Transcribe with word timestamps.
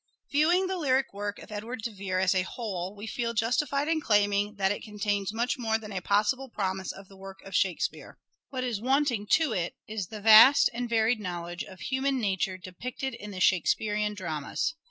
Viewing 0.31 0.65
the 0.65 0.77
lyric 0.79 1.13
work 1.13 1.37
of 1.37 1.51
Edward 1.51 1.83
de 1.83 1.91
Vere 1.91 2.17
as 2.17 2.33
a 2.33 2.41
whole 2.41 2.95
we 2.95 3.05
feel 3.05 3.35
justified 3.35 3.87
in 3.87 4.01
claiming 4.01 4.55
that 4.55 4.71
it 4.71 4.81
contains 4.81 5.31
much 5.31 5.59
more 5.59 5.77
than 5.77 5.91
a 5.91 6.01
possible 6.01 6.49
promise 6.49 6.91
of 6.91 7.07
the 7.07 7.15
work 7.15 7.43
of 7.43 7.55
Shakespeare. 7.55 8.17
What 8.49 8.63
is 8.63 8.81
wanting 8.81 9.27
to 9.27 9.53
it 9.53 9.75
is 9.87 10.07
the 10.07 10.19
vast 10.19 10.71
and 10.73 10.89
varied 10.89 11.19
knowledge 11.19 11.63
of 11.63 11.81
human 11.81 12.17
nature 12.19 12.57
depicted 12.57 13.13
in 13.13 13.29
the 13.29 13.39
Shakespearean 13.39 14.15
dramas. 14.15 14.73